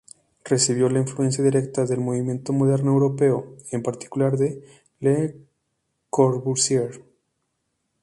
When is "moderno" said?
2.53-2.91